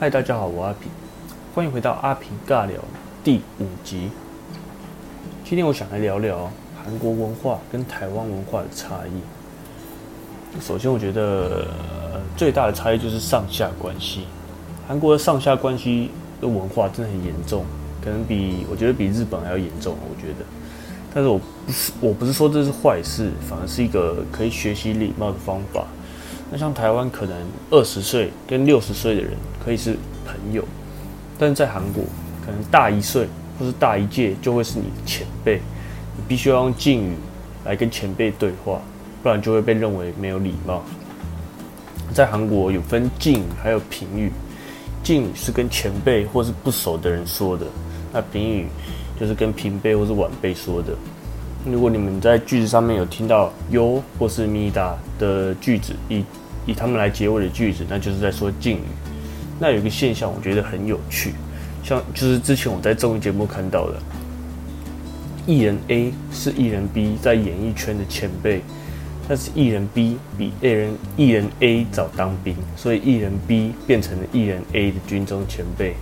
[0.00, 0.90] 嗨，大家好，我阿平，
[1.54, 2.80] 欢迎回到阿平尬聊
[3.22, 4.08] 第五集。
[5.44, 6.50] 今天我想来聊聊
[6.82, 10.58] 韩国文化跟台湾文化的差异。
[10.58, 11.66] 首先，我觉得
[12.34, 14.24] 最大的差异就是上下关系。
[14.88, 16.10] 韩国的上下关系
[16.40, 17.66] 的文化真的很严重，
[18.02, 19.94] 可能比我觉得比日本还要严重。
[20.08, 20.46] 我觉得，
[21.12, 25.84] 但是我不是我不是说这是坏事，反而是一个可以学习礼貌的方法。
[26.50, 27.36] 那像台湾可能
[27.70, 29.32] 二十岁跟六十岁的人
[29.64, 29.96] 可以是
[30.26, 30.64] 朋友，
[31.38, 32.02] 但是在韩国
[32.44, 35.60] 可能大一岁或是大一届就会是你的前辈，
[36.16, 37.14] 你必须要用敬语
[37.64, 38.80] 来跟前辈对话，
[39.22, 40.82] 不然就会被认为没有礼貌。
[42.12, 44.32] 在韩国有分敬语还有平语，
[45.04, 47.64] 敬语是跟前辈或是不熟的人说的，
[48.12, 48.66] 那平语
[49.20, 50.92] 就是跟平辈或是晚辈说的。
[51.64, 56.24] 如果你们在句子上面有听到 yo 或是 mida 的句子，以
[56.66, 58.84] 以他们来结尾的句子，那就是在说敬语。
[59.58, 61.34] 那有一个现象，我觉得很有趣，
[61.82, 63.98] 像就是之前我在综艺节目看到的，
[65.46, 68.62] 艺人 A 是艺人 B 在演艺圈的前辈，
[69.28, 75.94] 但是艺人 B 比艺人艺人 A 早当兵，所以艺人 B 变成了艺人 A 的军中前辈。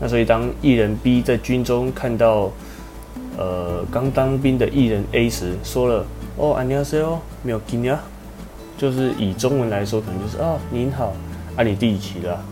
[0.00, 2.52] 那所以当艺人 B 在军中看到
[3.37, 6.05] 呃刚当兵的艺人 A 时，说了
[6.37, 7.99] 哦，안녕하세 요， 没有听呀。
[8.77, 11.13] 就是以中文来说，可能就是啊，您好，
[11.55, 12.43] 啊，你第几了？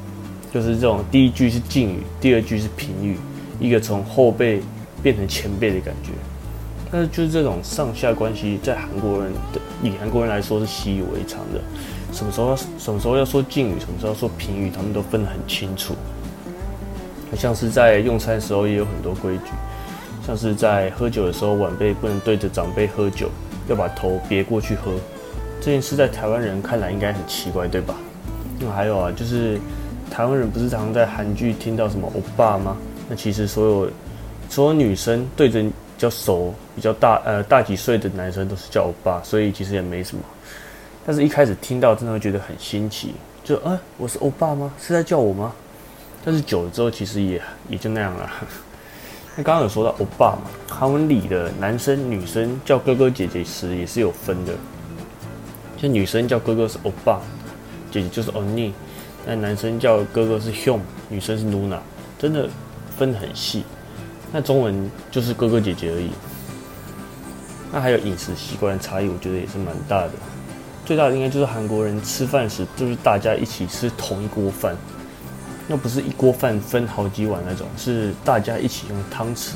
[0.54, 3.18] 就是这种第一句是敬语，第二句是平语，
[3.60, 4.62] 一个从后辈
[5.02, 6.12] 变成前辈的感觉。
[6.92, 11.62] 但是就是这种上下关系，在韩国人的以韩国人来说是习以为常的。
[12.12, 15.96] 什么时候要什么时候要说敬语，什么时候说平语，他们都分得很清楚。
[17.36, 19.52] 像是在用餐的时候也有很多规矩，
[20.27, 23.31] 像是在喝酒的时候，晚辈不能对着长辈喝酒，
[23.69, 24.93] 要把头别过去喝。
[25.61, 27.95] 这件事在台湾人看来应该很奇怪，对吧？
[28.59, 29.57] 那还有啊，就是
[30.11, 32.77] 台湾人不是常常在韩剧听到什么欧巴吗？
[33.09, 33.91] 那其实所有
[34.49, 40.23] 所有女生对着比较熟、比较大呃大几岁的男生都是叫欧巴，所以其实也没什么。
[41.07, 43.15] 但是一开始听到真的会觉得很新奇，
[43.45, 44.73] 就啊，我是欧巴吗？
[44.81, 45.53] 是在叫我吗？
[46.25, 48.29] 但是久了之后，其实也也就那样了。
[49.39, 54.55] 那刚刚有说到欧巴嘛，韩文里的男生女生叫哥哥姐姐时也是有分的。
[55.77, 57.21] 就女生叫哥哥是欧巴，
[57.91, 58.73] 姐姐就是欧尼，
[59.27, 60.81] 那男生叫哥哥是 hum，
[61.11, 61.79] 女生是 nuna，
[62.19, 62.49] 真的
[62.97, 63.63] 分得很细。
[64.33, 66.09] 那中文就是哥哥姐姐而已。
[67.71, 70.13] 那还有饮食习惯的差异，我觉得也是蛮大的。
[70.87, 74.75] 最大的应该就是韩国人吃饭时就是大家一起吃同一锅饭，
[75.69, 79.55] 那不是一锅饭分好几碗那种，是大家一起用汤匙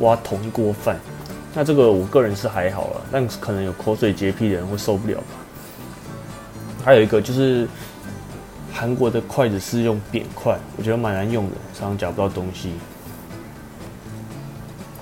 [0.00, 0.98] 挖同一锅饭。
[1.54, 5.24] 那这个我个人是还好了，但可能有口水洁癖的人会受不了吧。
[6.84, 7.66] 还有一个就是
[8.72, 12.72] 韩国的筷子是用扁筷，我觉得蛮难用的，常常夹不到东西。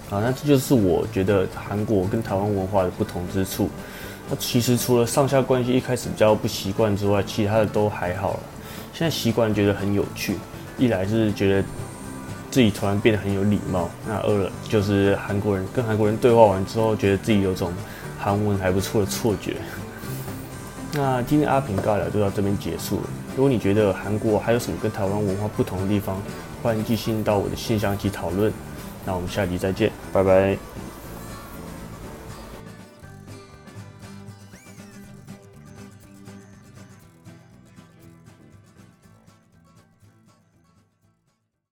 [0.09, 3.69] 啊，那这就是我觉得韩国跟台湾文化的不同之处。
[4.31, 8.41] 那其实除了上下关系一开始比较不习惯之外，其他的都还好了。
[8.97, 10.39] 现在习惯觉得很有趣，
[10.79, 11.69] 一来是觉得
[12.51, 17.71] 自己突然变得很有礼貌，那二就是韩国人跟韩国人对话完之后，觉得自己有种
[18.19, 19.57] 韩文还不错的错觉。
[20.97, 23.03] 那今天阿平尬聊就到这边结束了。
[23.37, 26.17] 如果你觉得韩国还有什么跟台湾文化不同的地方，
[26.63, 28.51] 欢迎寄信到我的信箱及讨论。
[29.05, 30.57] 那我们下集再见，拜拜。